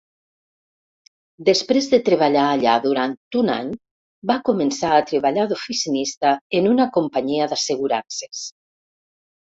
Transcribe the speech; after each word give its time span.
Després 1.49 1.89
de 1.91 1.99
treballar 2.07 2.45
allà 2.53 2.73
durant 2.85 3.13
d'un 3.35 3.51
any 3.57 3.69
va 4.31 4.39
començar 4.49 4.91
a 4.95 5.05
treballar 5.11 5.45
d'oficinista 5.53 6.33
en 6.61 6.71
una 6.75 6.89
companyia 6.97 7.51
d'assegurances. 7.53 8.45